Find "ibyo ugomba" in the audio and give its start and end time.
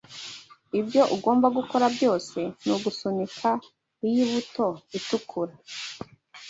0.79-1.47